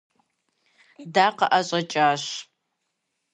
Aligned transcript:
Дакъыӏэщӏэкӏащ. 1.13 2.23